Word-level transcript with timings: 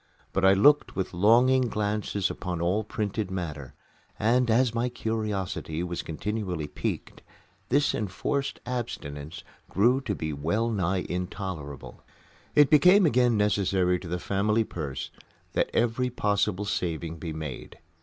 But 0.33 0.43
I 0.43 0.53
looked 0.53 0.95
with 0.95 1.13
longing 1.13 1.67
glances 1.69 2.31
upon 2.31 2.59
all 2.59 2.83
printed 2.83 3.29
matter 3.29 3.75
and, 4.17 4.49
as 4.49 4.73
my 4.73 4.89
curiosity 4.89 5.83
was 5.83 6.01
continually 6.01 6.65
piqued, 6.65 7.21
this 7.69 7.93
enforced 7.93 8.59
abstinence 8.65 9.43
grew 9.69 10.01
to 10.01 10.15
be 10.15 10.33
well 10.33 10.71
nigh 10.71 11.05
intolerable. 11.07 12.01
It 12.55 12.71
became 12.71 13.05
again 13.05 13.37
necessary 13.37 13.99
to 13.99 14.07
the 14.07 14.17
family 14.17 14.63
purse 14.63 15.11
that 15.53 15.69
every 15.71 16.09
possible 16.09 16.65
saving 16.65 17.17
be 17.17 17.31
made. 17.31 17.77